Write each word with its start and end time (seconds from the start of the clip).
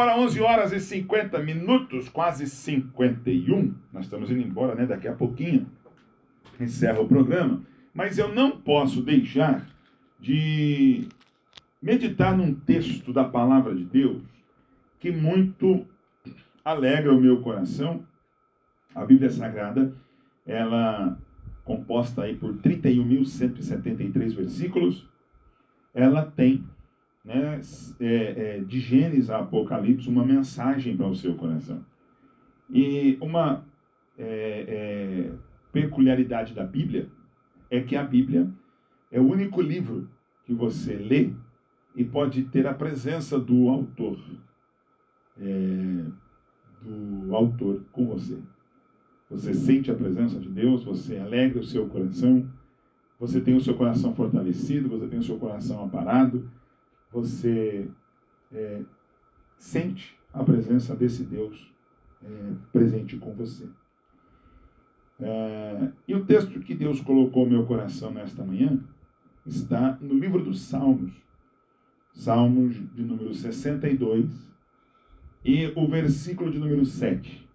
Agora 0.00 0.16
11 0.16 0.40
horas 0.40 0.72
e 0.72 0.80
50 0.80 1.38
minutos, 1.40 2.08
quase 2.08 2.46
51. 2.46 3.74
Nós 3.92 4.04
estamos 4.04 4.30
indo 4.30 4.40
embora, 4.40 4.74
né? 4.74 4.86
Daqui 4.86 5.06
a 5.06 5.12
pouquinho 5.12 5.66
encerra 6.60 7.00
o 7.00 7.08
programa. 7.08 7.60
Mas 7.92 8.16
eu 8.16 8.32
não 8.32 8.52
posso 8.52 9.02
deixar 9.02 9.66
de 10.18 11.06
meditar 11.82 12.34
num 12.34 12.54
texto 12.54 13.12
da 13.12 13.24
palavra 13.24 13.74
de 13.74 13.84
Deus 13.84 14.22
que 15.00 15.10
muito 15.10 15.84
alegra 16.64 17.12
o 17.12 17.20
meu 17.20 17.42
coração. 17.42 18.02
A 18.94 19.04
Bíblia 19.04 19.28
Sagrada, 19.28 19.92
ela 20.46 21.18
composta 21.64 22.22
aí 22.22 22.36
por 22.36 22.54
31.173 22.54 24.34
versículos, 24.34 25.06
ela 25.92 26.24
tem 26.24 26.64
né, 27.24 27.60
é, 28.00 28.58
é, 28.58 28.60
de 28.60 28.80
Gênesis 28.80 29.30
a 29.30 29.40
Apocalipse 29.40 30.08
uma 30.08 30.24
mensagem 30.24 30.96
para 30.96 31.06
o 31.06 31.14
seu 31.14 31.34
coração. 31.34 31.82
E 32.72 33.18
uma 33.20 33.64
é, 34.18 34.64
é, 34.68 35.32
peculiaridade 35.72 36.54
da 36.54 36.64
Bíblia 36.64 37.08
é 37.70 37.80
que 37.80 37.96
a 37.96 38.02
Bíblia 38.02 38.50
é 39.10 39.20
o 39.20 39.28
único 39.28 39.60
livro 39.60 40.08
que 40.44 40.52
você 40.52 40.96
lê 40.96 41.30
e 41.94 42.04
pode 42.04 42.42
ter 42.44 42.66
a 42.66 42.72
presença 42.72 43.38
do 43.38 43.68
autor, 43.68 44.18
é, 45.38 46.04
do 46.82 47.34
autor 47.34 47.82
com 47.92 48.06
você. 48.06 48.38
Você 49.28 49.52
sente 49.54 49.90
a 49.90 49.94
presença 49.94 50.38
de 50.40 50.48
Deus, 50.48 50.82
você 50.82 51.18
alegra 51.18 51.60
o 51.60 51.64
seu 51.64 51.86
coração, 51.86 52.44
você 53.18 53.40
tem 53.40 53.54
o 53.54 53.60
seu 53.60 53.74
coração 53.74 54.12
fortalecido, 54.14 54.88
você 54.88 55.06
tem 55.06 55.18
o 55.18 55.22
seu 55.22 55.36
coração 55.36 55.84
aparado, 55.84 56.50
você 57.12 57.88
é, 58.52 58.82
sente 59.56 60.16
a 60.32 60.44
presença 60.44 60.94
desse 60.94 61.24
Deus 61.24 61.72
é, 62.22 62.52
presente 62.72 63.16
com 63.16 63.32
você. 63.32 63.68
É, 65.18 65.92
e 66.08 66.14
o 66.14 66.24
texto 66.24 66.60
que 66.60 66.74
Deus 66.74 67.00
colocou 67.00 67.44
no 67.44 67.50
meu 67.50 67.66
coração 67.66 68.10
nesta 68.10 68.42
manhã 68.44 68.82
está 69.44 69.98
no 70.00 70.14
livro 70.14 70.42
dos 70.42 70.60
Salmos, 70.60 71.12
Salmos 72.12 72.74
de 72.94 73.02
número 73.02 73.34
62 73.34 74.50
e 75.44 75.66
o 75.76 75.86
versículo 75.86 76.50
de 76.50 76.58
número 76.58 76.84
7. 76.84 77.48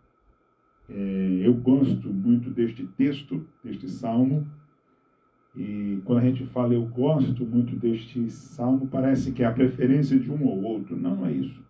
É, 0.87 1.39
eu 1.41 1.53
gosto 1.53 2.09
muito 2.09 2.49
deste 2.49 2.85
texto, 2.85 3.45
deste 3.63 3.89
salmo, 3.89 4.47
e 5.55 6.01
quando 6.03 6.19
a 6.19 6.25
gente 6.25 6.45
fala 6.47 6.73
eu 6.73 6.85
gosto 6.85 7.45
muito 7.45 7.75
deste 7.75 8.29
salmo, 8.29 8.87
parece 8.87 9.31
que 9.31 9.41
é 9.41 9.45
a 9.45 9.53
preferência 9.53 10.19
de 10.19 10.29
um 10.29 10.45
ou 10.45 10.61
outro. 10.63 10.97
Não, 10.97 11.15
não 11.15 11.25
é 11.25 11.31
isso. 11.31 11.63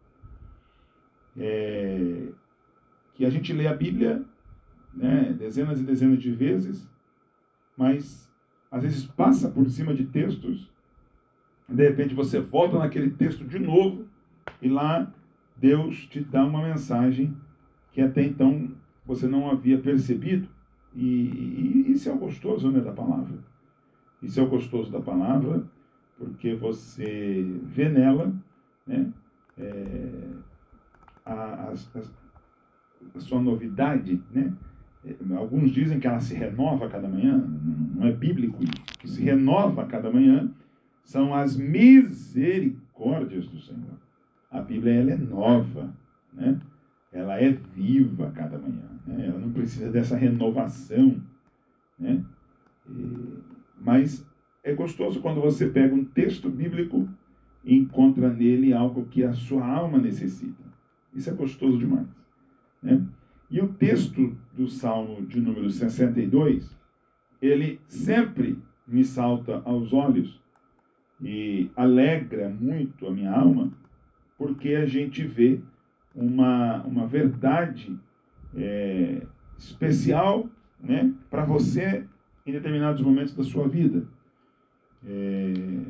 É, 1.38 2.30
que 3.14 3.26
a 3.26 3.30
gente 3.30 3.54
lê 3.54 3.68
a 3.68 3.74
Bíblia 3.74 4.24
né, 4.94 5.36
dezenas 5.38 5.80
e 5.80 5.84
dezenas 5.84 6.22
de 6.22 6.32
vezes, 6.32 6.90
mas 7.78 8.32
às 8.72 8.84
vezes 8.84 9.06
passa 9.06 9.50
por 9.50 9.70
cima 9.70 9.94
de 9.94 10.06
textos, 10.06 10.70
de 11.68 11.84
repente 11.88 12.16
você 12.16 12.40
volta 12.40 12.80
naquele 12.80 13.10
texto 13.12 13.46
de 13.46 13.60
novo, 13.60 14.06
e 14.62 14.70
lá 14.70 15.12
Deus 15.58 16.08
te 16.08 16.22
dá 16.22 16.44
uma 16.46 16.64
mensagem 16.64 17.36
que 17.92 18.02
até 18.02 18.24
então 18.24 18.72
você 19.06 19.28
não 19.28 19.50
havia 19.50 19.78
percebido. 19.78 20.48
E, 20.94 21.06
e 21.06 21.92
isso 21.92 22.10
é 22.10 22.14
o 22.14 22.18
gostoso 22.18 22.72
né, 22.72 22.80
da 22.80 22.92
palavra. 22.92 23.38
Isso 24.22 24.40
é 24.40 24.44
o 24.44 24.50
gostoso 24.50 24.92
da 24.92 25.00
palavra, 25.00 25.64
porque 26.18 26.56
você 26.56 27.44
vê 27.64 27.90
nela 27.90 28.34
né, 28.88 29.12
é, 29.58 30.30
a, 31.26 31.34
a, 31.34 31.74
a, 33.16 33.20
sua 33.20 33.42
novidade. 33.42 34.22
Né? 34.32 34.54
É, 35.06 35.36
alguns 35.36 35.72
dizem 35.72 36.00
que 36.00 36.08
ela 36.08 36.20
se 36.20 36.34
renova 36.34 36.86
a 36.86 36.90
cada 36.90 37.08
manhã, 37.08 37.38
não 37.96 38.08
é 38.08 38.12
bíblico 38.12 38.64
isso. 38.64 38.98
Que 39.00 39.08
se 39.08 39.22
renova 39.22 39.84
a 39.84 39.86
cada 39.86 40.12
manhã 40.12 40.50
são 41.04 41.34
as 41.34 41.56
misericórdias 41.56 43.48
do 43.48 43.60
Senhor. 43.60 44.00
A 44.50 44.62
Bíblia 44.62 44.94
ela 44.94 45.12
é 45.12 45.18
nova, 45.18 45.94
né? 46.34 46.60
ela 47.12 47.40
é 47.40 47.52
viva 47.52 48.28
a 48.28 48.32
cada 48.32 48.58
manhã. 48.58 48.84
Né? 49.06 49.28
Ela 49.28 49.40
não 49.40 49.52
precisa 49.52 49.92
dessa 49.92 50.18
renovação. 50.18 51.22
Né? 52.00 52.24
Mas 53.80 54.26
é 54.64 54.74
gostoso 54.74 55.22
quando 55.22 55.42
você 55.42 55.68
pega 55.68 55.94
um 55.94 56.04
texto 56.04 56.50
bíblico 56.50 57.08
e 57.64 57.76
encontra 57.76 58.32
nele 58.32 58.74
algo 58.74 59.06
que 59.06 59.24
a 59.24 59.34
sua 59.34 59.66
alma 59.66 59.98
necessita. 59.98 60.64
Isso 61.14 61.30
é 61.30 61.34
gostoso 61.34 61.78
demais. 61.78 62.08
Né? 62.82 63.06
E 63.50 63.62
o 63.62 63.68
texto 63.74 64.36
do 64.54 64.68
Salmo 64.68 65.26
de 65.26 65.40
número 65.40 65.70
62, 65.70 66.76
ele 67.42 67.80
sempre 67.88 68.58
me 68.88 69.04
salta 69.04 69.62
aos 69.66 69.94
olhos 69.94 70.42
e 71.22 71.70
alegra 71.76 72.50
muito 72.50 73.08
a 73.08 73.12
minha 73.12 73.32
alma, 73.32 73.72
porque 74.38 74.76
a 74.76 74.86
gente 74.86 75.24
vê 75.24 75.60
uma, 76.14 76.84
uma 76.84 77.08
verdade 77.08 77.98
é, 78.56 79.22
especial 79.58 80.50
né, 80.80 81.14
para 81.30 81.46
você 81.46 82.06
em 82.46 82.52
determinados 82.52 83.02
momentos 83.02 83.34
da 83.36 83.44
sua 83.44 83.68
vida. 83.68 84.08
É, 85.06 85.86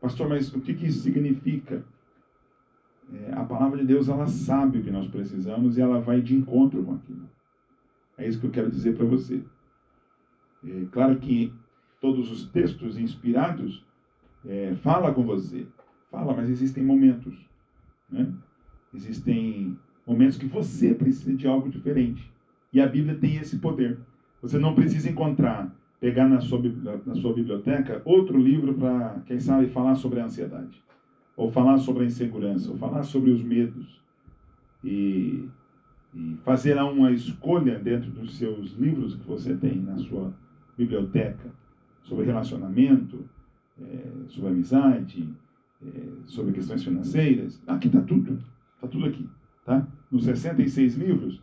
pastor, 0.00 0.28
mas 0.28 0.52
o 0.54 0.60
que, 0.60 0.74
que 0.74 0.86
isso 0.86 1.00
significa? 1.00 1.84
É, 3.12 3.32
a 3.32 3.44
palavra 3.44 3.78
de 3.78 3.86
Deus, 3.86 4.08
ela 4.08 4.26
sabe 4.26 4.78
o 4.78 4.82
que 4.82 4.90
nós 4.90 5.06
precisamos 5.08 5.76
e 5.76 5.80
ela 5.80 6.00
vai 6.00 6.20
de 6.20 6.34
encontro 6.34 6.82
com 6.82 6.94
aquilo. 6.94 7.28
É 8.16 8.26
isso 8.26 8.40
que 8.40 8.46
eu 8.46 8.50
quero 8.50 8.70
dizer 8.70 8.96
para 8.96 9.04
você. 9.04 9.42
É, 10.64 10.86
claro 10.90 11.18
que 11.18 11.52
todos 12.00 12.30
os 12.30 12.48
textos 12.48 12.96
inspirados 12.96 13.84
é, 14.44 14.74
fala 14.76 15.12
com 15.12 15.24
você, 15.24 15.66
fala, 16.10 16.34
mas 16.34 16.48
existem 16.48 16.82
momentos, 16.82 17.34
né? 18.10 18.32
Existem 18.92 19.76
momentos 20.06 20.38
que 20.38 20.46
você 20.46 20.94
precisa 20.94 21.34
de 21.34 21.46
algo 21.46 21.68
diferente. 21.68 22.32
E 22.72 22.80
a 22.80 22.86
Bíblia 22.86 23.16
tem 23.16 23.36
esse 23.36 23.58
poder. 23.58 23.98
Você 24.44 24.58
não 24.58 24.74
precisa 24.74 25.08
encontrar, 25.08 25.74
pegar 25.98 26.28
na 26.28 26.38
sua, 26.38 26.60
na 27.06 27.14
sua 27.14 27.32
biblioteca 27.32 28.02
outro 28.04 28.38
livro 28.38 28.74
para, 28.74 29.22
quem 29.24 29.40
sabe, 29.40 29.68
falar 29.68 29.94
sobre 29.94 30.20
a 30.20 30.26
ansiedade, 30.26 30.82
ou 31.34 31.50
falar 31.50 31.78
sobre 31.78 32.02
a 32.02 32.06
insegurança, 32.06 32.70
ou 32.70 32.76
falar 32.76 33.04
sobre 33.04 33.30
os 33.30 33.42
medos. 33.42 34.02
E, 34.84 35.48
e 36.14 36.36
uma 36.92 37.10
escolha 37.10 37.78
dentro 37.78 38.10
dos 38.10 38.36
seus 38.36 38.72
livros 38.76 39.14
que 39.14 39.26
você 39.26 39.56
tem 39.56 39.80
na 39.80 39.96
sua 39.96 40.30
biblioteca 40.76 41.50
sobre 42.02 42.26
relacionamento, 42.26 43.24
é, 43.80 44.28
sobre 44.28 44.50
amizade, 44.50 45.26
é, 45.82 46.02
sobre 46.26 46.52
questões 46.52 46.84
financeiras. 46.84 47.62
Aqui 47.66 47.86
está 47.86 48.02
tudo. 48.02 48.38
Está 48.74 48.88
tudo 48.88 49.06
aqui. 49.06 49.26
Tá? 49.64 49.88
Nos 50.12 50.24
66 50.24 50.96
livros 50.96 51.40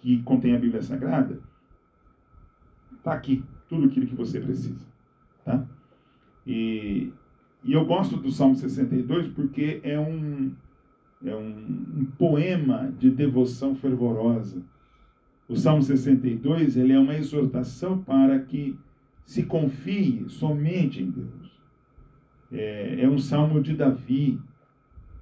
que 0.00 0.20
contém 0.24 0.56
a 0.56 0.58
Bíblia 0.58 0.82
Sagrada, 0.82 1.38
está 3.00 3.12
aqui 3.12 3.42
tudo 3.68 3.86
aquilo 3.86 4.06
que 4.06 4.14
você 4.14 4.40
precisa. 4.40 4.86
Tá? 5.44 5.66
E, 6.46 7.12
e 7.64 7.72
eu 7.72 7.84
gosto 7.84 8.16
do 8.16 8.30
Salmo 8.30 8.54
62 8.54 9.28
porque 9.28 9.80
é 9.82 9.98
um, 9.98 10.52
é 11.24 11.34
um, 11.34 11.48
um 11.98 12.04
poema 12.18 12.92
de 12.98 13.10
devoção 13.10 13.74
fervorosa. 13.74 14.62
O 15.48 15.56
Salmo 15.56 15.82
62 15.82 16.76
ele 16.76 16.92
é 16.92 16.98
uma 16.98 17.14
exortação 17.14 18.02
para 18.02 18.38
que 18.38 18.78
se 19.24 19.44
confie 19.44 20.24
somente 20.28 21.02
em 21.02 21.10
Deus. 21.10 21.50
É, 22.52 23.02
é 23.02 23.08
um 23.08 23.18
salmo 23.18 23.62
de 23.62 23.76
Davi. 23.76 24.40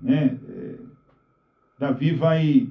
Né? 0.00 0.38
É, 0.48 0.74
Davi 1.78 2.12
vai 2.12 2.68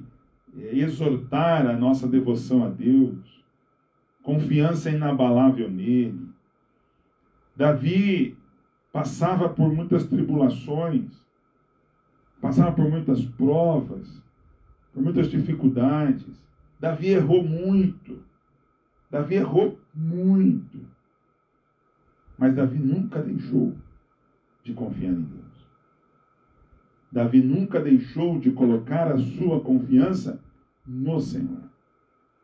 é, 0.56 0.76
exortar 0.76 1.66
a 1.66 1.76
nossa 1.76 2.08
devoção 2.08 2.64
a 2.64 2.68
Deus, 2.68 3.18
confiança 4.28 4.90
inabalável 4.90 5.70
nele. 5.70 6.28
Davi 7.56 8.36
passava 8.92 9.48
por 9.48 9.72
muitas 9.72 10.04
tribulações, 10.04 11.26
passava 12.38 12.72
por 12.72 12.90
muitas 12.90 13.24
provas, 13.24 14.22
por 14.92 15.02
muitas 15.02 15.30
dificuldades. 15.30 16.26
Davi 16.78 17.08
errou 17.08 17.42
muito. 17.42 18.22
Davi 19.10 19.36
errou 19.36 19.80
muito. 19.94 20.78
Mas 22.36 22.54
Davi 22.54 22.78
nunca 22.78 23.22
deixou 23.22 23.74
de 24.62 24.74
confiar 24.74 25.12
em 25.12 25.22
Deus. 25.22 25.66
Davi 27.10 27.40
nunca 27.40 27.80
deixou 27.80 28.38
de 28.38 28.50
colocar 28.50 29.10
a 29.10 29.16
sua 29.16 29.62
confiança 29.62 30.38
no 30.86 31.18
Senhor. 31.18 31.62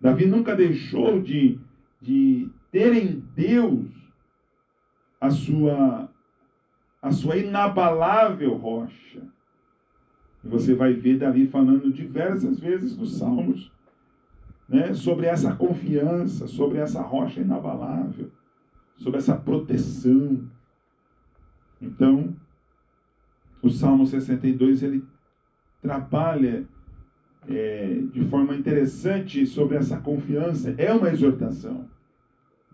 Davi 0.00 0.26
nunca 0.26 0.54
deixou 0.54 1.20
de, 1.22 1.58
de 2.04 2.50
ter 2.70 2.92
em 2.92 3.24
Deus 3.34 3.86
a 5.18 5.30
sua, 5.30 6.10
a 7.00 7.10
sua 7.10 7.38
inabalável 7.38 8.54
rocha. 8.54 9.22
E 10.44 10.48
você 10.48 10.74
vai 10.74 10.92
ver 10.92 11.16
Davi 11.16 11.46
falando 11.46 11.90
diversas 11.90 12.60
vezes 12.60 12.94
nos 12.94 13.16
Salmos 13.16 13.72
né, 14.68 14.92
sobre 14.92 15.26
essa 15.26 15.56
confiança, 15.56 16.46
sobre 16.46 16.78
essa 16.78 17.00
rocha 17.00 17.40
inabalável, 17.40 18.30
sobre 18.96 19.18
essa 19.18 19.34
proteção. 19.34 20.46
Então, 21.80 22.36
o 23.62 23.70
Salmo 23.70 24.06
62 24.06 24.82
ele 24.82 25.02
trabalha 25.80 26.66
é, 27.48 28.02
de 28.12 28.24
forma 28.26 28.54
interessante 28.54 29.46
sobre 29.46 29.76
essa 29.76 29.98
confiança. 30.00 30.74
É 30.76 30.92
uma 30.92 31.10
exortação, 31.10 31.88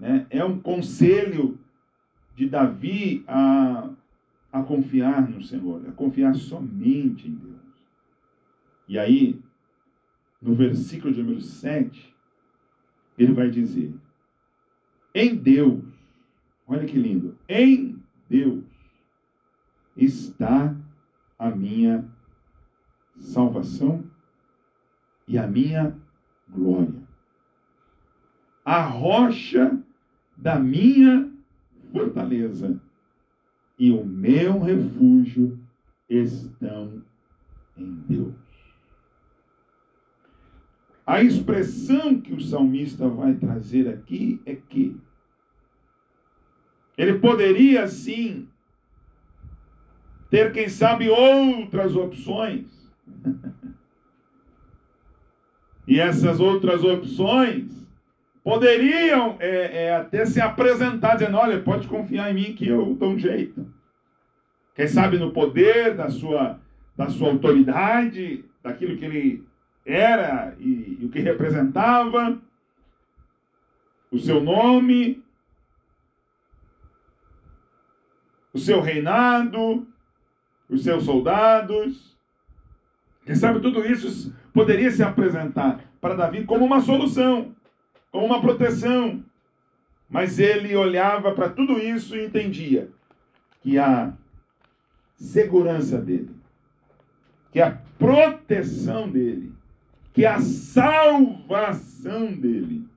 né? 0.00 0.26
é 0.30 0.42
um 0.42 0.58
conselho 0.58 1.58
de 2.34 2.48
Davi 2.48 3.22
a, 3.28 3.90
a 4.50 4.62
confiar 4.62 5.28
no 5.28 5.42
Senhor, 5.42 5.86
a 5.86 5.92
confiar 5.92 6.34
somente 6.34 7.28
em 7.28 7.34
Deus. 7.34 7.60
E 8.88 8.98
aí, 8.98 9.40
no 10.40 10.54
versículo 10.54 11.12
de 11.12 11.22
número 11.22 11.42
7, 11.42 12.16
ele 13.18 13.32
vai 13.32 13.50
dizer: 13.50 13.94
Em 15.14 15.36
Deus, 15.36 15.84
olha 16.66 16.86
que 16.86 16.98
lindo, 16.98 17.36
em 17.46 18.02
Deus 18.28 18.64
está 19.96 20.74
a 21.38 21.50
minha 21.50 22.08
salvação 23.18 24.04
e 25.28 25.36
a 25.36 25.46
minha 25.46 25.94
glória. 26.48 27.02
A 28.64 28.82
rocha 28.82 29.79
da 30.40 30.58
minha 30.58 31.30
fortaleza 31.92 32.80
e 33.78 33.90
o 33.90 34.04
meu 34.04 34.58
refúgio 34.58 35.58
estão 36.08 37.02
em 37.76 37.94
Deus. 38.08 38.34
A 41.06 41.22
expressão 41.22 42.20
que 42.20 42.32
o 42.32 42.40
salmista 42.40 43.08
vai 43.08 43.34
trazer 43.34 43.88
aqui 43.88 44.40
é 44.46 44.54
que 44.54 44.98
ele 46.96 47.18
poderia 47.18 47.86
sim 47.86 48.48
ter, 50.30 50.52
quem 50.52 50.68
sabe, 50.68 51.08
outras 51.08 51.96
opções. 51.96 52.66
e 55.88 55.98
essas 55.98 56.38
outras 56.38 56.84
opções 56.84 57.80
poderiam 58.42 59.36
é, 59.38 59.84
é, 59.84 59.96
até 59.96 60.24
se 60.24 60.40
apresentar 60.40 61.16
dizendo: 61.16 61.36
olha, 61.36 61.60
pode 61.60 61.86
confiar 61.88 62.30
em 62.30 62.34
mim 62.34 62.54
que 62.54 62.66
eu 62.66 62.94
dou 62.94 63.12
um 63.12 63.18
jeito. 63.18 63.66
Quem 64.74 64.86
sabe 64.86 65.18
no 65.18 65.32
poder 65.32 65.94
da 65.94 66.08
sua, 66.08 66.58
da 66.96 67.08
sua 67.08 67.30
autoridade, 67.30 68.44
daquilo 68.62 68.96
que 68.96 69.04
ele 69.04 69.44
era 69.84 70.54
e, 70.58 70.98
e 71.00 71.04
o 71.04 71.10
que 71.10 71.20
representava, 71.20 72.40
o 74.10 74.18
seu 74.18 74.40
nome, 74.40 75.22
o 78.52 78.58
seu 78.58 78.80
reinado, 78.80 79.86
os 80.68 80.82
seus 80.82 81.04
soldados. 81.04 82.16
Quem 83.24 83.34
sabe 83.34 83.60
tudo 83.60 83.84
isso 83.84 84.34
poderia 84.52 84.90
se 84.90 85.02
apresentar 85.02 85.80
para 86.00 86.14
Davi 86.14 86.44
como 86.44 86.64
uma 86.64 86.80
solução, 86.80 87.54
como 88.10 88.26
uma 88.26 88.40
proteção. 88.40 89.24
Mas 90.08 90.38
ele 90.38 90.74
olhava 90.74 91.32
para 91.32 91.48
tudo 91.48 91.78
isso 91.78 92.16
e 92.16 92.26
entendia 92.26 92.90
que 93.60 93.78
a 93.78 94.12
segurança 95.14 96.00
dele, 96.00 96.34
que 97.52 97.60
a 97.60 97.72
proteção 97.98 99.08
dele, 99.08 99.52
que 100.12 100.26
a 100.26 100.40
salvação 100.40 102.32
dele 102.32 102.88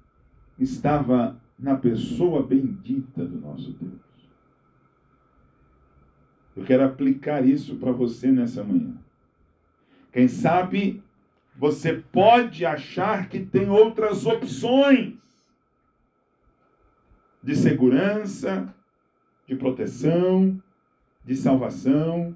estava 0.58 1.40
na 1.60 1.76
pessoa 1.76 2.42
bendita 2.42 3.24
do 3.26 3.40
nosso 3.40 3.74
Deus. 3.74 4.02
Eu 6.56 6.64
quero 6.64 6.84
aplicar 6.84 7.46
isso 7.46 7.76
para 7.76 7.92
você 7.92 8.32
nessa 8.32 8.64
manhã. 8.64 8.96
Quem 10.12 10.28
sabe 10.28 11.03
você 11.56 11.94
pode 11.94 12.66
achar 12.66 13.30
que 13.30 13.46
tem 13.46 13.70
outras 13.70 14.26
opções 14.26 15.14
de 17.42 17.56
segurança, 17.56 18.74
de 19.48 19.56
proteção, 19.56 20.62
de 21.26 21.36
salvação. 21.36 22.36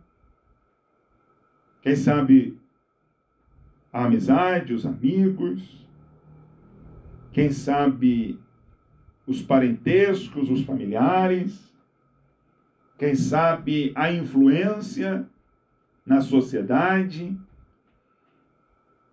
Quem 1.81 1.95
sabe 1.95 2.59
a 3.91 4.05
amizade, 4.05 4.73
os 4.73 4.85
amigos, 4.85 5.87
quem 7.31 7.51
sabe 7.51 8.39
os 9.25 9.41
parentescos, 9.41 10.49
os 10.49 10.63
familiares, 10.63 11.73
quem 12.97 13.15
sabe 13.15 13.91
a 13.95 14.11
influência 14.11 15.27
na 16.05 16.21
sociedade, 16.21 17.37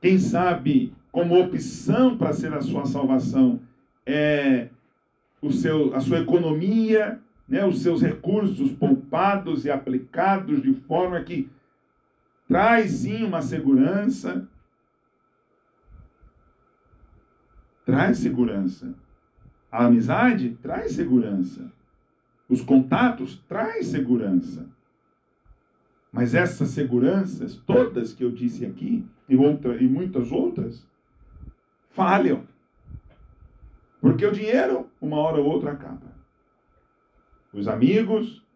quem 0.05 0.19
sabe 0.19 0.93
como 1.11 1.41
opção 1.41 2.15
para 2.15 2.31
ser 2.35 2.53
a 2.53 2.61
sua 2.61 2.85
salvação 2.85 3.59
é 4.05 4.69
o 5.41 5.51
seu, 5.51 5.95
a 5.95 6.01
sua 6.01 6.19
economia, 6.19 7.19
né, 7.49 7.65
os 7.65 7.81
seus 7.81 8.03
recursos 8.03 8.71
poupados 8.73 9.65
e 9.65 9.71
aplicados 9.71 10.61
de 10.61 10.75
forma 10.75 11.25
que 11.25 11.49
traz 12.47 12.91
sim 12.91 13.25
uma 13.25 13.41
segurança, 13.41 14.47
traz 17.87 18.19
segurança. 18.19 18.95
A 19.73 19.87
amizade 19.87 20.51
traz 20.61 20.93
segurança. 20.93 21.73
Os 22.47 22.61
contatos 22.61 23.43
traz 23.49 23.87
segurança. 23.87 24.69
Mas 26.15 26.33
essas 26.33 26.69
seguranças, 26.69 27.57
todas 27.57 28.13
que 28.13 28.23
eu 28.23 28.31
disse 28.31 28.65
aqui, 28.65 29.05
e, 29.29 29.35
outra, 29.35 29.83
e 29.83 29.89
muitas 29.89 30.31
outras, 30.31 30.87
falham. 31.91 32.47
Porque 34.01 34.25
o 34.25 34.31
dinheiro, 34.31 34.89
uma 35.01 35.17
hora 35.17 35.39
ou 35.39 35.47
outra, 35.47 35.73
acaba. 35.73 36.15
Os 37.53 37.67
amigos, 37.67 38.47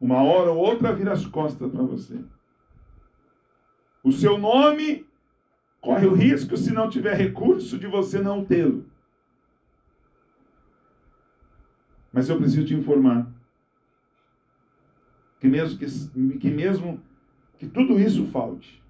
uma 0.00 0.24
hora 0.24 0.50
ou 0.50 0.58
outra, 0.58 0.92
vira 0.92 1.12
as 1.12 1.24
costas 1.24 1.70
para 1.70 1.84
você. 1.84 2.18
O 4.02 4.10
seu 4.10 4.36
nome 4.36 5.06
corre 5.80 6.06
o 6.06 6.14
risco, 6.14 6.56
se 6.56 6.72
não 6.72 6.90
tiver 6.90 7.14
recurso, 7.14 7.78
de 7.78 7.86
você 7.86 8.20
não 8.20 8.44
tê-lo. 8.44 8.84
Mas 12.12 12.28
eu 12.28 12.36
preciso 12.38 12.66
te 12.66 12.74
informar 12.74 13.32
que 15.44 15.48
mesmo 15.50 15.78
que, 15.78 16.38
que 16.38 16.50
mesmo 16.50 17.02
que 17.58 17.66
tudo 17.66 18.00
isso 18.00 18.24
falte, 18.28 18.82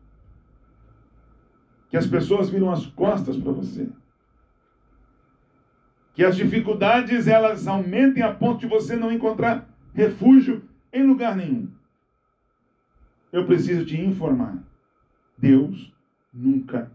que 1.90 1.96
as 1.96 2.06
pessoas 2.06 2.48
viram 2.48 2.70
as 2.70 2.86
costas 2.86 3.36
para 3.36 3.50
você, 3.50 3.90
que 6.12 6.22
as 6.22 6.36
dificuldades 6.36 7.26
elas 7.26 7.66
aumentem 7.66 8.22
a 8.22 8.32
ponto 8.32 8.60
de 8.60 8.68
você 8.68 8.94
não 8.94 9.10
encontrar 9.10 9.68
refúgio 9.92 10.62
em 10.92 11.02
lugar 11.02 11.34
nenhum. 11.34 11.68
Eu 13.32 13.44
preciso 13.44 13.84
te 13.84 14.00
informar. 14.00 14.62
Deus 15.36 15.92
nunca 16.32 16.88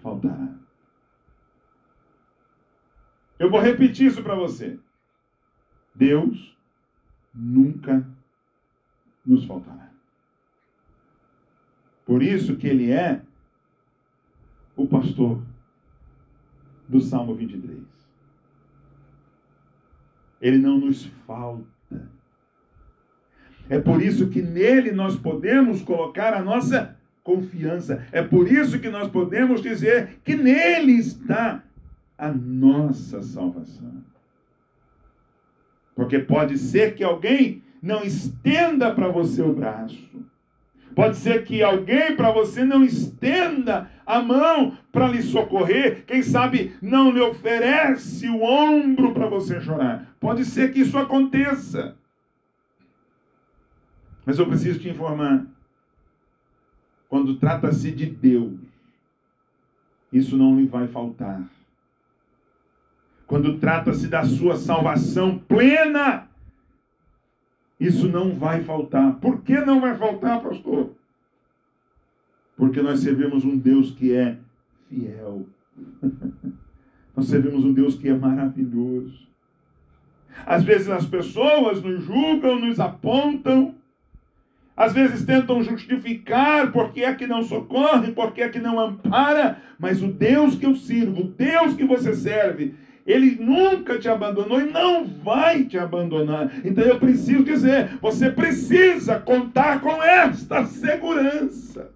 faltará. 0.00 0.56
Eu 3.38 3.48
vou 3.48 3.60
repetir 3.60 4.08
isso 4.08 4.24
para 4.24 4.34
você. 4.34 4.76
Deus 5.94 6.58
nunca 7.32 8.04
nos 9.28 9.44
faltará. 9.44 9.90
Por 12.06 12.22
isso 12.22 12.56
que 12.56 12.66
ele 12.66 12.90
é 12.90 13.20
o 14.74 14.86
pastor 14.86 15.42
do 16.88 17.00
Salmo 17.00 17.34
23. 17.34 17.78
Ele 20.40 20.56
não 20.56 20.78
nos 20.78 21.04
falta. 21.26 22.08
É 23.68 23.78
por 23.78 24.00
isso 24.00 24.30
que 24.30 24.40
nele 24.40 24.92
nós 24.92 25.14
podemos 25.16 25.82
colocar 25.82 26.32
a 26.32 26.42
nossa 26.42 26.96
confiança. 27.22 28.06
É 28.10 28.22
por 28.22 28.50
isso 28.50 28.80
que 28.80 28.88
nós 28.88 29.10
podemos 29.10 29.60
dizer 29.60 30.20
que 30.24 30.34
nele 30.34 30.92
está 30.92 31.62
a 32.16 32.32
nossa 32.32 33.22
salvação. 33.22 34.02
Porque 35.94 36.18
pode 36.20 36.56
ser 36.56 36.94
que 36.94 37.04
alguém 37.04 37.62
não 37.82 38.02
estenda 38.02 38.92
para 38.94 39.08
você 39.08 39.42
o 39.42 39.52
braço. 39.52 40.08
Pode 40.94 41.16
ser 41.16 41.44
que 41.44 41.62
alguém 41.62 42.16
para 42.16 42.32
você 42.32 42.64
não 42.64 42.82
estenda 42.82 43.88
a 44.04 44.20
mão 44.20 44.76
para 44.90 45.06
lhe 45.06 45.22
socorrer, 45.22 46.04
quem 46.06 46.22
sabe 46.22 46.76
não 46.82 47.12
lhe 47.12 47.20
oferece 47.20 48.28
o 48.28 48.42
ombro 48.42 49.12
para 49.12 49.28
você 49.28 49.60
chorar. 49.60 50.14
Pode 50.18 50.44
ser 50.44 50.72
que 50.72 50.80
isso 50.80 50.98
aconteça. 50.98 51.96
Mas 54.26 54.38
eu 54.38 54.46
preciso 54.46 54.80
te 54.80 54.88
informar. 54.88 55.46
Quando 57.08 57.36
trata-se 57.36 57.90
de 57.92 58.06
Deus, 58.06 58.58
isso 60.12 60.36
não 60.36 60.56
lhe 60.56 60.66
vai 60.66 60.86
faltar. 60.88 61.42
Quando 63.26 63.58
trata-se 63.58 64.08
da 64.08 64.24
sua 64.24 64.56
salvação 64.56 65.38
plena, 65.38 66.27
isso 67.78 68.08
não 68.08 68.34
vai 68.34 68.62
faltar. 68.62 69.16
Por 69.16 69.42
que 69.42 69.60
não 69.60 69.80
vai 69.80 69.96
faltar, 69.96 70.40
pastor? 70.42 70.90
Porque 72.56 72.82
nós 72.82 73.00
servimos 73.00 73.44
um 73.44 73.56
Deus 73.56 73.92
que 73.92 74.12
é 74.12 74.36
fiel. 74.88 75.46
Nós 77.16 77.26
servimos 77.26 77.64
um 77.64 77.72
Deus 77.72 77.96
que 77.96 78.08
é 78.08 78.14
maravilhoso. 78.14 79.26
Às 80.46 80.62
vezes 80.62 80.88
as 80.88 81.04
pessoas 81.04 81.82
nos 81.82 82.04
julgam, 82.04 82.60
nos 82.60 82.78
apontam, 82.78 83.74
às 84.76 84.92
vezes 84.92 85.26
tentam 85.26 85.60
justificar 85.60 86.70
por 86.70 86.92
que 86.92 87.02
é 87.02 87.12
que 87.12 87.26
não 87.26 87.42
socorre, 87.42 88.12
por 88.12 88.32
que 88.32 88.42
é 88.42 88.48
que 88.48 88.60
não 88.60 88.78
ampara, 88.78 89.60
mas 89.76 90.00
o 90.00 90.06
Deus 90.06 90.54
que 90.54 90.66
eu 90.66 90.76
sirvo, 90.76 91.22
o 91.22 91.28
Deus 91.28 91.74
que 91.74 91.84
você 91.84 92.14
serve, 92.14 92.76
ele 93.08 93.38
nunca 93.40 93.98
te 93.98 94.06
abandonou 94.06 94.60
e 94.60 94.70
não 94.70 95.06
vai 95.06 95.64
te 95.64 95.78
abandonar. 95.78 96.52
Então 96.62 96.84
eu 96.84 96.98
preciso 96.98 97.42
dizer, 97.42 97.98
você 98.02 98.30
precisa 98.30 99.18
contar 99.18 99.80
com 99.80 100.02
esta 100.02 100.66
segurança. 100.66 101.90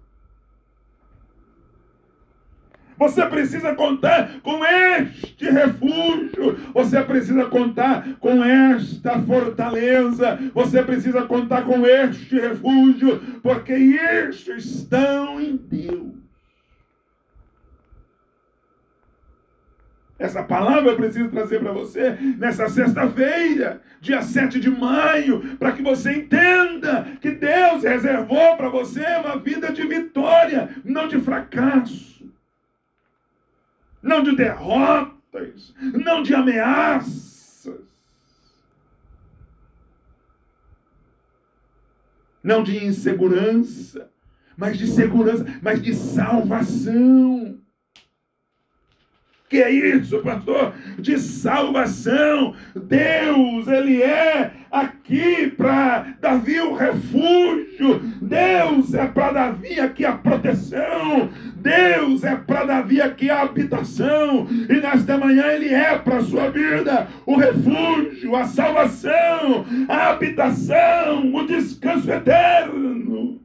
Você 2.97 3.25
precisa 3.25 3.75
contar 3.75 4.39
com 4.41 4.63
este 4.65 5.49
refúgio. 5.49 6.57
Você 6.73 7.01
precisa 7.03 7.45
contar 7.45 8.15
com 8.19 8.43
esta 8.43 9.19
fortaleza. 9.19 10.39
Você 10.53 10.81
precisa 10.81 11.23
contar 11.23 11.63
com 11.63 11.85
este 11.85 12.39
refúgio, 12.39 13.19
porque 13.41 13.73
estes 13.73 14.65
estão 14.65 15.39
em 15.39 15.57
Deus. 15.57 16.22
Essa 20.19 20.43
palavra 20.43 20.91
eu 20.91 20.95
preciso 20.95 21.29
trazer 21.29 21.59
para 21.59 21.71
você 21.71 22.11
nessa 22.37 22.69
sexta-feira, 22.69 23.81
dia 23.99 24.21
7 24.21 24.59
de 24.59 24.69
maio, 24.69 25.57
para 25.57 25.71
que 25.71 25.81
você 25.81 26.13
entenda 26.13 27.05
que 27.19 27.31
Deus 27.31 27.83
reservou 27.83 28.55
para 28.55 28.69
você 28.69 29.03
uma 29.17 29.37
vida 29.37 29.71
de 29.71 29.85
vitória, 29.85 30.69
não 30.85 31.07
de 31.07 31.19
fracasso 31.19 32.13
não 34.03 34.21
de 34.21 34.35
derrotas, 34.35 35.73
não 35.93 36.21
de 36.21 36.35
ameaças, 36.35 37.81
não 42.43 42.61
de 42.61 42.85
insegurança, 42.85 44.11
mas 44.57 44.77
de 44.77 44.85
segurança, 44.85 45.45
mas 45.61 45.81
de 45.81 45.93
salvação. 45.95 47.52
Que 49.53 49.61
é 49.61 49.69
isso, 49.69 50.17
pastor? 50.21 50.73
De 50.97 51.15
salvação. 51.19 52.55
Deus, 52.75 53.67
Ele 53.67 54.01
é 54.01 54.49
aqui 54.71 55.53
para 55.55 56.07
Davi 56.19 56.59
o 56.59 56.73
refúgio. 56.73 57.99
Deus 58.19 58.95
é 58.95 59.05
para 59.05 59.31
Davi 59.31 59.79
aqui 59.79 60.05
a 60.05 60.13
proteção. 60.13 61.29
Deus 61.57 62.23
é 62.23 62.35
para 62.35 62.65
Davi 62.65 62.99
aqui 62.99 63.29
a 63.29 63.43
habitação. 63.43 64.47
E 64.49 64.73
nesta 64.73 65.19
manhã 65.19 65.45
Ele 65.49 65.71
é 65.71 65.99
para 65.99 66.17
a 66.17 66.23
sua 66.23 66.49
vida 66.49 67.07
o 67.27 67.35
refúgio, 67.35 68.35
a 68.35 68.45
salvação, 68.45 69.67
a 69.87 70.09
habitação, 70.09 71.31
o 71.31 71.45
descanso 71.45 72.11
eterno. 72.11 73.42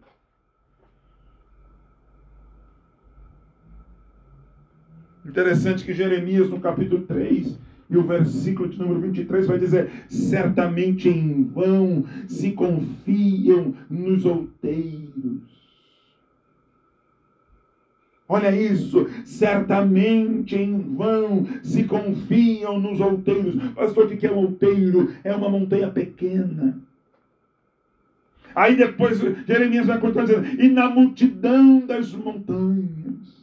Interessante 5.29 5.85
que 5.85 5.93
Jeremias, 5.93 6.49
no 6.49 6.59
capítulo 6.59 7.03
3, 7.03 7.59
e 7.91 7.97
o 7.99 8.03
versículo 8.03 8.67
de 8.67 8.79
número 8.79 9.01
23 9.01 9.47
vai 9.47 9.59
dizer: 9.59 9.91
Certamente 10.09 11.07
em 11.11 11.45
vão 11.45 12.07
se 12.27 12.53
confiam 12.53 13.75
nos 13.91 14.25
outeiros. 14.25 15.49
Olha 18.27 18.55
isso, 18.55 19.07
certamente 19.25 20.57
em 20.57 20.79
vão 20.79 21.47
se 21.63 21.85
confiam 21.85 22.81
nos 22.81 22.99
outeiros. 22.99 23.55
Pastor, 23.73 24.07
o 24.07 24.17
que 24.17 24.27
é 24.27 24.31
um 24.31 24.37
outeiro? 24.37 25.13
É 25.23 25.35
uma 25.35 25.51
montanha 25.51 25.91
pequena. 25.91 26.79
Aí 28.55 28.75
depois 28.75 29.19
Jeremias 29.47 29.87
vai 29.87 30.01
contar 30.01 30.23
dizendo: 30.23 30.63
E 30.63 30.69
na 30.69 30.89
multidão 30.89 31.87
das 31.87 32.15
montanhas 32.15 33.38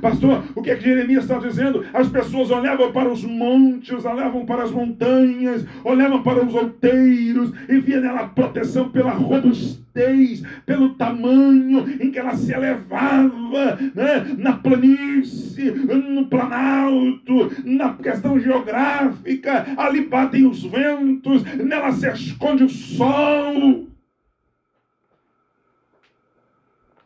Pastor, 0.00 0.44
o 0.54 0.62
que 0.62 0.70
é 0.70 0.76
que 0.76 0.84
Jeremias 0.84 1.24
está 1.24 1.38
dizendo? 1.38 1.84
As 1.92 2.08
pessoas 2.08 2.50
olhavam 2.50 2.92
para 2.92 3.08
os 3.08 3.24
montes, 3.24 4.04
olhavam 4.04 4.44
para 4.44 4.64
as 4.64 4.70
montanhas, 4.70 5.64
olhavam 5.84 6.22
para 6.22 6.44
os 6.44 6.54
outeiros 6.54 7.52
e 7.68 7.78
via 7.78 8.00
nela 8.00 8.28
proteção 8.28 8.90
pela 8.90 9.12
robustez, 9.12 10.42
pelo 10.64 10.94
tamanho 10.94 11.86
em 12.00 12.10
que 12.10 12.18
ela 12.18 12.34
se 12.34 12.52
elevava 12.52 13.78
né? 13.94 14.36
na 14.36 14.54
planície, 14.54 15.70
no 15.70 16.26
planalto, 16.26 17.52
na 17.64 17.94
questão 17.94 18.38
geográfica. 18.38 19.66
Ali 19.76 20.06
batem 20.06 20.46
os 20.46 20.62
ventos, 20.62 21.42
nela 21.56 21.92
se 21.92 22.08
esconde 22.10 22.64
o 22.64 22.68
sol. 22.68 23.86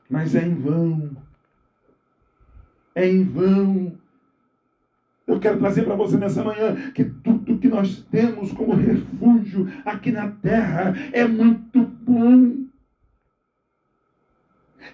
Mas 0.08 0.34
é 0.34 0.44
em 0.44 0.54
vão 0.54 1.29
é 2.94 3.06
em 3.06 3.22
vão. 3.24 3.92
Eu 5.26 5.38
quero 5.38 5.58
trazer 5.58 5.84
para 5.84 5.94
você 5.94 6.16
nessa 6.16 6.42
manhã 6.42 6.74
que 6.92 7.04
tudo 7.04 7.58
que 7.58 7.68
nós 7.68 8.02
temos 8.10 8.52
como 8.52 8.74
refúgio 8.74 9.66
aqui 9.84 10.10
na 10.10 10.26
terra 10.26 10.94
é 11.12 11.24
muito 11.24 11.84
bom. 12.02 12.69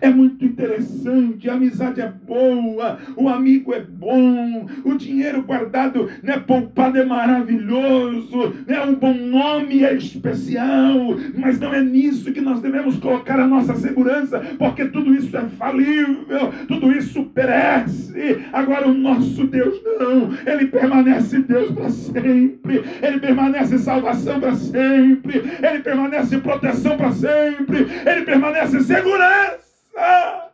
É 0.01 0.11
muito 0.11 0.45
interessante, 0.45 1.49
a 1.49 1.55
amizade 1.55 2.01
é 2.01 2.09
boa, 2.27 2.99
o 3.17 3.29
amigo 3.29 3.73
é 3.73 3.81
bom, 3.81 4.67
o 4.85 4.95
dinheiro 4.95 5.43
guardado, 5.43 6.11
né, 6.23 6.39
poupado 6.39 6.99
é 6.99 7.05
maravilhoso, 7.05 8.55
né, 8.67 8.81
um 8.83 8.95
bom 8.95 9.15
nome 9.15 9.85
é 9.85 9.95
especial, 9.95 11.17
mas 11.37 11.59
não 11.59 11.73
é 11.73 11.83
nisso 11.83 12.33
que 12.33 12.41
nós 12.41 12.61
devemos 12.61 12.99
colocar 12.99 13.41
a 13.41 13.47
nossa 13.47 13.75
segurança, 13.77 14.39
porque 14.59 14.85
tudo 14.87 15.15
isso 15.15 15.35
é 15.37 15.45
falível, 15.59 16.53
tudo 16.69 16.93
isso 16.93 17.25
perece. 17.35 18.45
Agora 18.53 18.89
o 18.89 18.95
nosso 18.95 19.47
Deus 19.47 19.81
não, 19.99 20.31
ele 20.47 20.67
permanece 20.67 21.39
Deus 21.39 21.71
para 21.71 21.89
sempre, 21.91 22.83
ele 23.03 23.21
permanece 23.21 23.79
salvação 23.79 24.41
para 24.41 24.55
sempre, 24.55 25.43
ele 25.63 25.81
permanece 25.81 26.39
proteção 26.39 26.97
para 26.97 27.13
sempre, 27.13 27.87
ele 28.05 28.23
permanece 28.23 28.81
segurança 28.81 29.67
ah, 29.97 30.51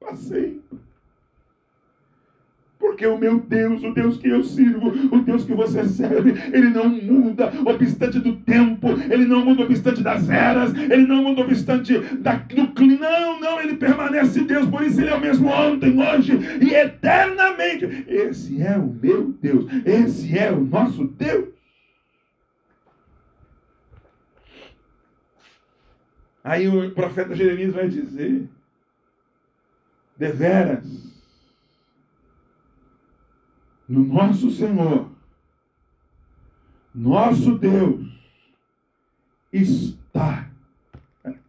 passei. 0.00 0.60
Porque 2.78 3.06
o 3.06 3.18
meu 3.18 3.38
Deus, 3.38 3.82
o 3.82 3.92
Deus 3.92 4.16
que 4.16 4.28
eu 4.28 4.42
sirvo, 4.42 4.88
o 5.14 5.20
Deus 5.20 5.44
que 5.44 5.54
você 5.54 5.84
serve, 5.84 6.32
ele 6.52 6.70
não 6.70 6.88
muda 6.88 7.50
obstante 7.66 8.18
do 8.18 8.34
tempo, 8.34 8.88
ele 9.10 9.26
não 9.26 9.44
muda 9.44 9.62
obstante 9.62 10.02
das 10.02 10.30
eras, 10.30 10.74
ele 10.74 11.04
não 11.04 11.22
muda 11.22 11.42
obstante 11.42 11.98
da, 12.16 12.36
do 12.36 12.68
clima. 12.72 13.00
Não, 13.00 13.40
não, 13.40 13.60
ele 13.60 13.74
permanece 13.74 14.42
Deus, 14.42 14.66
por 14.66 14.82
isso 14.82 15.00
ele 15.00 15.10
é 15.10 15.14
o 15.14 15.20
mesmo 15.20 15.48
ontem, 15.48 15.98
hoje 15.98 16.32
e 16.60 16.74
eternamente. 16.74 17.86
Esse 18.06 18.62
é 18.62 18.76
o 18.76 18.90
meu 18.90 19.32
Deus, 19.40 19.64
esse 19.84 20.36
é 20.38 20.50
o 20.50 20.60
nosso 20.60 21.04
Deus. 21.04 21.48
Aí 26.42 26.68
o 26.68 26.90
profeta 26.90 27.34
Jeremias 27.34 27.72
vai 27.72 27.88
dizer: 27.88 28.48
deveras 30.20 30.84
no 33.88 34.04
nosso 34.04 34.50
Senhor, 34.50 35.10
nosso 36.94 37.58
Deus, 37.58 38.06
está. 39.50 40.50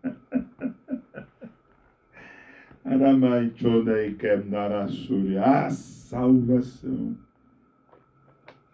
a 5.38 5.70
salvação 5.70 7.18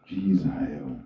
de 0.05 0.29
Israel. 0.29 0.99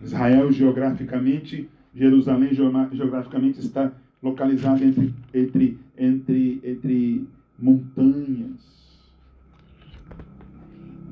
Israel 0.00 0.50
geograficamente, 0.50 1.70
Jerusalém 1.94 2.54
geograficamente 2.54 3.60
está 3.60 3.92
localizado 4.22 4.84
entre, 4.84 5.14
entre, 5.32 5.78
entre, 5.96 6.60
entre 6.64 7.28
montanhas. 7.58 8.68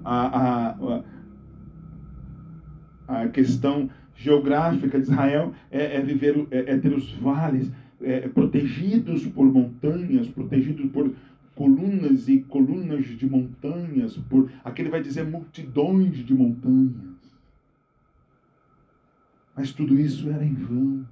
A, 0.04 0.76
a, 3.08 3.22
a 3.22 3.28
questão 3.28 3.90
geográfica 4.14 4.98
de 4.98 5.10
Israel 5.10 5.52
é, 5.70 5.96
é 5.96 6.00
viver, 6.00 6.46
é, 6.50 6.72
é, 6.72 6.78
ter 6.78 6.92
os 6.92 7.12
vales 7.12 7.70
é, 8.00 8.28
protegidos 8.28 9.26
por 9.26 9.46
montanhas, 9.46 10.28
protegidos 10.28 10.90
por 10.90 11.12
colunas 11.54 12.28
e 12.28 12.40
colunas 12.40 13.06
de 13.06 13.28
montanhas, 13.28 14.16
por 14.16 14.50
aqui 14.62 14.82
ele 14.82 14.90
vai 14.90 15.02
dizer 15.02 15.24
multidões 15.24 16.24
de 16.24 16.34
montanhas. 16.34 17.16
Mas 19.56 19.72
tudo 19.72 19.98
isso 19.98 20.28
era 20.30 20.44
em 20.44 20.52
vão. 20.52 21.06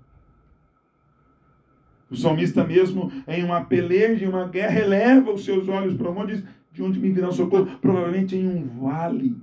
O 2.15 2.17
salmista 2.17 2.65
mesmo, 2.65 3.11
em 3.27 3.43
uma 3.43 3.65
peleja, 3.65 4.25
em 4.25 4.29
uma 4.29 4.47
guerra, 4.47 4.79
eleva 4.79 5.33
os 5.33 5.45
seus 5.45 5.69
olhos 5.69 5.97
para 5.97 6.09
onde 6.09 6.37
diz, 6.37 6.45
de 6.73 6.81
onde 6.81 7.01
me 7.01 7.11
virá 7.11 7.29
o 7.29 7.33
socorro? 7.33 7.77
Provavelmente 7.81 8.37
em 8.37 8.47
um 8.47 8.81
vale. 8.81 9.37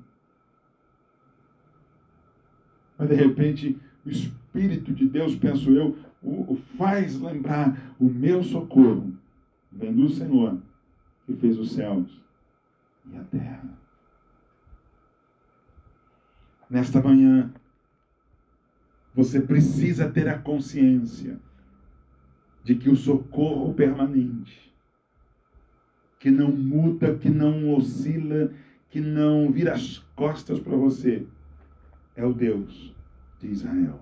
Mas 2.98 3.10
de 3.10 3.16
repente, 3.16 3.78
o 4.06 4.10
Espírito 4.10 4.94
de 4.94 5.06
Deus, 5.06 5.36
penso 5.36 5.70
eu, 5.72 5.98
o, 6.24 6.54
o 6.54 6.56
faz 6.78 7.20
lembrar 7.20 7.94
o 8.00 8.06
meu 8.06 8.42
socorro. 8.42 9.14
Vem 9.70 9.94
do 9.94 10.08
Senhor, 10.08 10.58
que 11.26 11.34
fez 11.34 11.60
os 11.60 11.74
céus 11.74 12.22
e 13.12 13.18
a 13.18 13.24
terra. 13.24 13.78
Nesta 16.70 17.02
manhã, 17.02 17.52
você 19.14 19.42
precisa 19.42 20.10
ter 20.10 20.30
a 20.30 20.38
consciência 20.40 21.38
de 22.64 22.76
que 22.76 22.90
o 22.90 22.96
socorro 22.96 23.74
permanente, 23.74 24.72
que 26.20 26.30
não 26.30 26.52
muda, 26.52 27.18
que 27.18 27.30
não 27.30 27.74
oscila, 27.74 28.52
que 28.90 29.00
não 29.00 29.52
vira 29.52 29.74
as 29.74 30.00
costas 30.16 30.60
para 30.60 30.76
você, 30.76 31.26
é 32.16 32.26
o 32.26 32.34
Deus 32.34 32.96
de 33.40 33.48
Israel. 33.48 34.00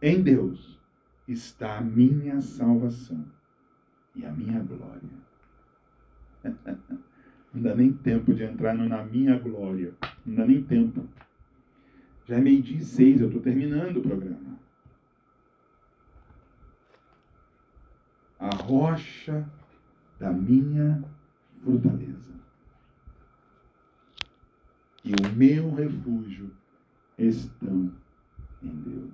Em 0.00 0.20
Deus 0.20 0.80
está 1.28 1.78
a 1.78 1.80
minha 1.80 2.40
salvação 2.40 3.24
e 4.16 4.24
a 4.24 4.32
minha 4.32 4.60
glória. 4.60 5.22
Não 7.54 7.62
dá 7.62 7.74
nem 7.74 7.92
tempo 7.92 8.32
de 8.32 8.44
entrar 8.44 8.74
no, 8.74 8.88
na 8.88 9.04
minha 9.04 9.38
glória. 9.38 9.92
Não 10.24 10.36
dá 10.36 10.46
nem 10.46 10.62
tempo. 10.62 11.06
Já 12.26 12.36
é 12.36 12.40
meio-dia 12.40 12.78
e 12.78 12.84
seis, 12.84 13.20
eu 13.20 13.26
estou 13.26 13.42
terminando 13.42 13.98
o 13.98 14.02
programa. 14.02 14.58
A 18.42 18.50
rocha 18.56 19.48
da 20.18 20.32
minha 20.32 21.00
fortaleza. 21.64 22.32
E 25.04 25.12
o 25.12 25.36
meu 25.36 25.72
refúgio 25.72 26.50
estão 27.16 27.92
em 28.60 28.68
Deus. 28.68 29.12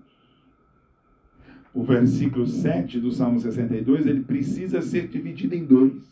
O 1.74 1.84
versículo 1.84 2.46
7 2.46 2.98
do 3.00 3.12
Salmo 3.12 3.38
62, 3.38 4.06
ele 4.06 4.22
precisa 4.22 4.80
ser 4.80 5.08
dividido 5.08 5.54
em 5.54 5.66
dois. 5.66 6.10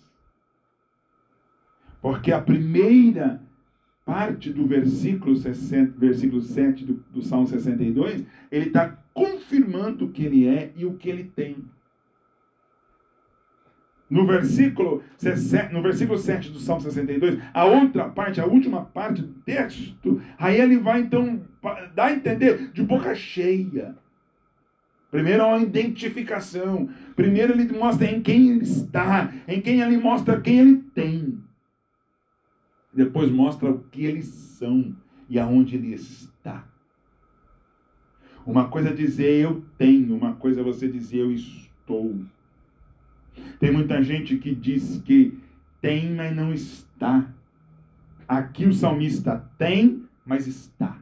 Porque 2.03 2.33
a 2.33 2.41
primeira 2.41 3.43
parte 4.05 4.53
do 4.53 4.67
versículo, 4.67 5.35
60, 5.37 5.99
versículo 5.99 6.43
7 6.43 6.85
do, 6.85 6.95
do 7.15 7.23
Salmo 7.23 7.47
62, 7.47 8.27
ele 8.53 8.67
está 8.67 8.91
confirmando 9.15 10.05
o 10.05 10.13
que 10.13 10.23
ele 10.23 10.47
é 10.47 10.71
e 10.77 10.85
o 10.85 10.99
que 10.99 11.09
ele 11.09 11.25
tem. 11.25 11.65
No 14.09 14.25
versículo, 14.25 15.03
no 15.73 15.83
versículo 15.83 16.17
7 16.17 16.51
do 16.51 16.61
Salmo 16.61 16.83
62, 16.83 17.41
a 17.53 17.65
outra 17.65 18.09
parte, 18.09 18.41
a 18.41 18.47
última 18.47 18.85
parte 18.85 19.23
do 19.23 19.33
texto, 19.41 20.21
aí 20.39 20.61
ele 20.61 20.79
vai 20.79 21.01
então 21.01 21.43
dar 21.95 22.07
a 22.07 22.13
entender 22.13 22.71
de 22.73 22.83
boca 22.85 23.15
cheia. 23.17 23.97
Primeiro 25.11 25.43
é 25.43 25.47
uma 25.47 25.63
identificação. 25.63 26.89
Primeiro 27.17 27.53
ele 27.53 27.73
mostra 27.77 28.07
em 28.09 28.21
quem 28.21 28.51
ele 28.51 28.63
está, 28.63 29.33
em 29.49 29.61
quem 29.61 29.81
ele 29.81 29.97
mostra 29.97 30.41
quem 30.41 30.59
ele 30.59 30.77
tem. 30.95 31.39
Depois 32.93 33.31
mostra 33.31 33.71
o 33.71 33.81
que 33.91 34.05
eles 34.05 34.27
são 34.27 34.95
e 35.29 35.39
aonde 35.39 35.77
ele 35.77 35.93
está. 35.93 36.65
Uma 38.47 38.69
coisa 38.69 38.91
é 38.91 38.93
dizer 38.93 39.43
eu 39.43 39.65
tenho, 39.77 40.15
uma 40.15 40.35
coisa 40.35 40.61
é 40.61 40.65
você 40.65 40.87
dizer 40.89 41.19
eu 41.19 41.33
estou. 41.33 42.15
Tem 43.59 43.71
muita 43.71 44.03
gente 44.03 44.37
que 44.37 44.55
diz 44.55 45.03
que 45.05 45.39
tem, 45.81 46.15
mas 46.15 46.35
não 46.35 46.53
está. 46.53 47.25
Aqui 48.29 48.67
o 48.67 48.73
salmista 48.73 49.45
tem, 49.59 50.03
mas 50.25 50.47
está. 50.47 50.99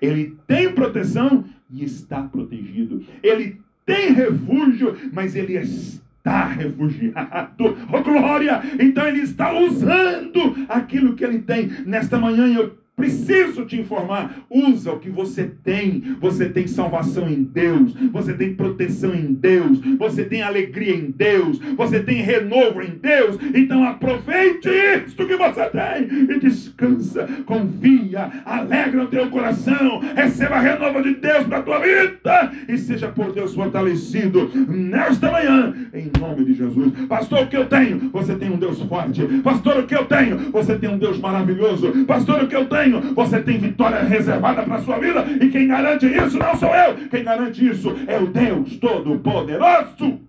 Ele 0.00 0.36
tem 0.46 0.72
proteção 0.72 1.44
e 1.70 1.84
está 1.84 2.22
protegido. 2.22 3.04
Ele 3.22 3.60
tem 3.84 4.12
refúgio, 4.12 4.96
mas 5.12 5.34
ele 5.34 5.54
está 5.54 6.46
refugiado. 6.46 7.76
Oh, 7.92 8.02
glória! 8.02 8.62
Então 8.78 9.06
ele 9.06 9.20
está 9.20 9.52
usando 9.58 10.66
aquilo 10.68 11.14
que 11.14 11.24
ele 11.24 11.40
tem. 11.40 11.68
Nesta 11.86 12.18
manhã 12.18 12.46
eu 12.46 12.78
Preciso 12.98 13.64
te 13.64 13.80
informar, 13.80 14.44
usa 14.50 14.90
o 14.90 14.98
que 14.98 15.08
você 15.08 15.44
tem. 15.62 16.16
Você 16.20 16.48
tem 16.48 16.66
salvação 16.66 17.28
em 17.28 17.44
Deus, 17.44 17.94
você 18.12 18.34
tem 18.34 18.54
proteção 18.54 19.14
em 19.14 19.32
Deus, 19.34 19.78
você 19.96 20.24
tem 20.24 20.42
alegria 20.42 20.96
em 20.96 21.12
Deus, 21.12 21.60
você 21.76 22.00
tem 22.00 22.16
renovo 22.16 22.82
em 22.82 22.98
Deus. 23.00 23.38
Então 23.54 23.84
aproveite 23.84 24.68
isto 25.06 25.24
que 25.26 25.36
você 25.36 25.64
tem 25.66 26.34
e 26.34 26.40
descansa, 26.40 27.28
confia, 27.46 28.32
alegra 28.44 29.04
o 29.04 29.06
teu 29.06 29.30
coração, 29.30 30.00
receba 30.16 30.58
renovo 30.58 31.00
de 31.00 31.14
Deus 31.14 31.46
para 31.46 31.58
a 31.58 31.62
tua 31.62 31.78
vida 31.78 32.52
e 32.68 32.76
seja 32.76 33.06
por 33.06 33.32
Deus 33.32 33.54
fortalecido 33.54 34.50
nesta 34.68 35.30
manhã, 35.30 35.72
em 35.94 36.10
nome 36.18 36.44
de 36.46 36.54
Jesus. 36.54 36.92
Pastor, 37.08 37.44
o 37.44 37.46
que 37.46 37.56
eu 37.56 37.66
tenho? 37.66 38.10
Você 38.10 38.34
tem 38.34 38.50
um 38.50 38.58
Deus 38.58 38.82
forte. 38.82 39.22
Pastor, 39.44 39.78
o 39.78 39.86
que 39.86 39.94
eu 39.94 40.04
tenho? 40.04 40.50
Você 40.50 40.76
tem 40.76 40.88
um 40.88 40.98
Deus 40.98 41.20
maravilhoso. 41.20 41.92
Pastor, 42.04 42.42
o 42.42 42.48
que 42.48 42.56
eu 42.56 42.64
tenho? 42.64 42.87
Você 42.92 43.42
tem 43.42 43.58
vitória 43.58 44.02
reservada 44.02 44.62
para 44.62 44.76
a 44.76 44.82
sua 44.82 44.98
vida. 44.98 45.24
E 45.40 45.48
quem 45.50 45.68
garante 45.68 46.06
isso 46.06 46.38
não 46.38 46.56
sou 46.56 46.74
eu. 46.74 47.08
Quem 47.08 47.24
garante 47.24 47.66
isso 47.66 47.94
é 48.06 48.18
o 48.18 48.26
Deus 48.26 48.76
Todo-Poderoso. 48.78 50.20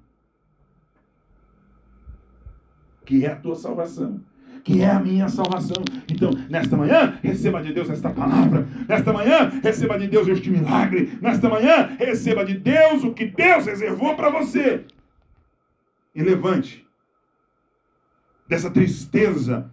Que 3.06 3.26
é 3.26 3.32
a 3.32 3.36
tua 3.36 3.56
salvação 3.56 4.22
que 4.64 4.82
é 4.82 4.90
a 4.90 5.00
minha 5.00 5.28
salvação. 5.30 5.84
Então, 6.08 6.30
nesta 6.50 6.78
manhã, 6.78 7.18
receba 7.24 7.62
de 7.62 7.74
Deus 7.74 7.90
esta 7.90 8.10
palavra. 8.12 8.68
Nesta 8.88 9.12
manhã, 9.12 9.50
receba 9.64 9.98
de 9.98 10.08
Deus 10.08 10.28
este 10.28 10.50
milagre. 10.50 11.18
Nesta 11.22 11.50
manhã, 11.50 11.90
receba 11.98 12.46
de 12.46 12.56
Deus 12.56 13.04
o 13.04 13.14
que 13.14 13.26
Deus 13.26 13.66
reservou 13.66 14.16
para 14.16 14.30
você. 14.30 14.86
E 16.14 16.22
levante 16.22 16.86
dessa 18.48 18.70
tristeza 18.70 19.72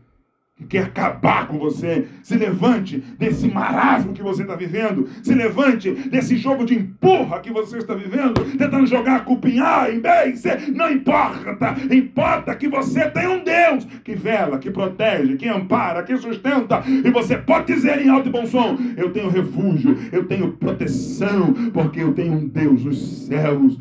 que 0.57 0.65
quer 0.65 0.85
acabar 0.85 1.47
com 1.49 1.59
você. 1.59 2.07
Se 2.23 2.35
levante 2.35 2.97
desse 3.19 3.47
marasmo 3.47 4.15
que 4.15 4.23
você 4.23 4.43
está 4.43 4.55
vivendo. 4.57 5.07
Se 5.23 5.35
levante 5.35 5.91
desse 5.91 6.37
jogo 6.37 6.65
de 6.65 6.75
empurra 6.75 7.41
que 7.41 7.53
você 7.53 7.77
está 7.77 7.95
vivendo, 7.95 8.43
tentando 8.57 8.87
jogar 8.87 9.25
culpa 9.27 9.49
em 9.49 9.61
A, 9.61 9.91
em 9.91 10.01
B, 10.01 10.09
em 10.27 10.37
C. 10.37 10.57
Não 10.73 10.91
importa. 10.91 11.77
Importa 11.95 12.55
que 12.55 12.69
você 12.69 13.11
tem 13.11 13.29
um 13.29 13.45
Deus 13.45 13.85
que 14.03 14.15
vela, 14.15 14.59
que 14.59 14.71
protege, 14.71 15.37
que 15.37 15.47
ampara, 15.47 16.03
que 16.03 16.17
sustenta. 16.17 16.83
E 16.87 17.11
você 17.11 17.37
pode 17.37 17.75
dizer 17.75 18.01
em 18.01 18.09
alto 18.09 18.29
e 18.29 18.33
bom 18.33 18.47
som: 18.47 18.79
Eu 18.97 19.11
tenho 19.11 19.29
refúgio, 19.29 19.95
eu 20.11 20.25
tenho 20.25 20.53
proteção, 20.53 21.53
porque 21.75 22.01
eu 22.01 22.15
tenho 22.15 22.33
um 22.33 22.49
Deus 22.49 22.83
nos 22.83 23.27
céus 23.27 23.79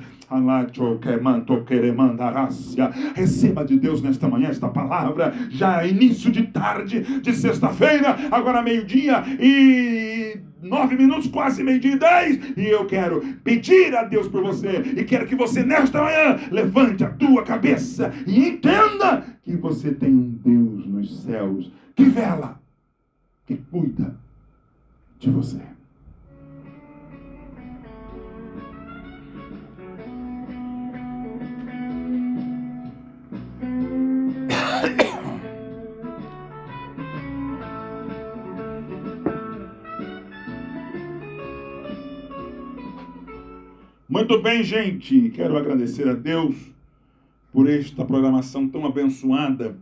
Receba 3.15 3.63
de 3.65 3.77
Deus 3.77 4.01
nesta 4.01 4.27
manhã 4.27 4.49
esta 4.49 4.69
palavra, 4.69 5.33
já 5.49 5.85
início 5.85 6.31
de 6.31 6.43
tarde 6.47 7.01
de 7.21 7.33
sexta-feira, 7.33 8.15
agora 8.31 8.61
meio-dia 8.61 9.23
e 9.39 10.39
nove 10.61 10.95
minutos, 10.95 11.27
quase 11.27 11.63
meio-dia 11.63 11.93
e 11.93 11.99
dez. 11.99 12.57
E 12.57 12.65
eu 12.65 12.85
quero 12.85 13.21
pedir 13.43 13.95
a 13.95 14.03
Deus 14.03 14.27
por 14.27 14.43
você 14.43 14.83
e 14.97 15.03
quero 15.03 15.25
que 15.25 15.35
você 15.35 15.63
nesta 15.63 16.01
manhã 16.01 16.37
levante 16.51 17.03
a 17.03 17.09
tua 17.09 17.43
cabeça 17.43 18.11
e 18.25 18.49
entenda 18.49 19.23
que 19.43 19.55
você 19.55 19.93
tem 19.93 20.09
um 20.09 20.39
Deus 20.43 20.87
nos 20.87 21.23
céus 21.23 21.71
que 21.95 22.05
vela, 22.05 22.59
que 23.45 23.55
cuida 23.55 24.17
de 25.19 25.29
você. 25.29 25.74
Muito 44.15 44.41
bem, 44.41 44.63
gente. 44.63 45.29
Quero 45.31 45.57
agradecer 45.57 46.07
a 46.07 46.13
Deus 46.13 46.55
por 47.51 47.69
esta 47.69 48.05
programação 48.05 48.65
tão 48.65 48.85
abençoada. 48.85 49.75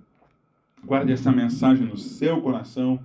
Guarde 0.83 1.11
essa 1.11 1.31
mensagem 1.31 1.85
no 1.85 1.95
seu 1.95 2.41
coração 2.41 2.99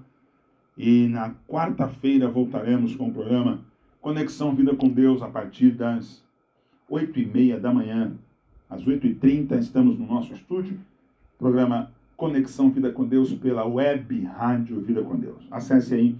E 0.75 1.07
na 1.07 1.35
quarta-feira 1.47 2.31
voltaremos 2.31 2.97
com 2.97 3.09
o 3.09 3.13
programa 3.13 3.61
Conexão 4.01 4.55
Vida 4.55 4.75
com 4.75 4.89
Deus 4.89 5.21
a 5.21 5.29
partir 5.29 5.73
das 5.73 6.25
8 6.89 7.21
e 7.21 7.27
meia 7.27 7.61
da 7.61 7.75
manhã. 7.75 8.15
Às 8.71 8.83
8h30 8.83 9.59
estamos 9.59 9.99
no 9.99 10.07
nosso 10.07 10.33
estúdio. 10.33 10.81
Programa 11.39 11.93
Conexão 12.17 12.71
Vida 12.71 12.91
com 12.91 13.05
Deus 13.05 13.35
pela 13.35 13.67
Web 13.67 14.19
Rádio 14.23 14.81
Vida 14.81 15.03
com 15.03 15.15
Deus. 15.15 15.47
Acesse 15.51 15.95
aí 15.95 16.17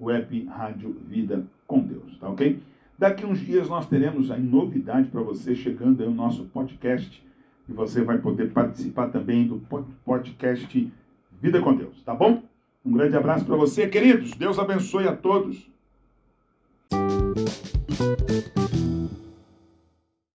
Web 0.00 0.44
Rádio 0.44 0.96
Vida 1.08 1.44
com 1.66 1.80
Deus, 1.80 2.16
tá 2.20 2.28
ok? 2.28 2.62
Daqui 3.02 3.26
uns 3.26 3.40
dias 3.40 3.68
nós 3.68 3.84
teremos 3.88 4.30
aí 4.30 4.40
novidade 4.40 5.08
para 5.08 5.20
você 5.20 5.56
chegando 5.56 6.00
aí 6.00 6.08
o 6.08 6.14
nosso 6.14 6.44
podcast 6.44 7.20
e 7.68 7.72
você 7.72 8.00
vai 8.00 8.18
poder 8.18 8.52
participar 8.52 9.08
também 9.08 9.44
do 9.44 9.60
podcast 10.04 10.92
Vida 11.40 11.60
com 11.60 11.74
Deus, 11.74 12.00
tá 12.04 12.14
bom? 12.14 12.44
Um 12.86 12.92
grande 12.92 13.16
abraço 13.16 13.44
para 13.44 13.56
você, 13.56 13.88
queridos. 13.88 14.34
Deus 14.34 14.56
abençoe 14.56 15.08
a 15.08 15.16
todos. 15.16 15.68